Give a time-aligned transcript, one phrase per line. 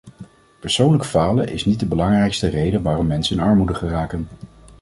[0.59, 4.27] Persoonlijk falen is niet de belangrijkste reden waarom mensen in armoede geraken.